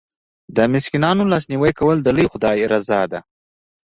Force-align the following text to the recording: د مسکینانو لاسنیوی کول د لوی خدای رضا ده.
د 0.55 0.57
مسکینانو 0.73 1.23
لاسنیوی 1.31 1.71
کول 1.79 1.97
د 2.03 2.07
لوی 2.15 2.25
خدای 2.33 2.59
رضا 2.73 3.01
ده. 3.11 3.19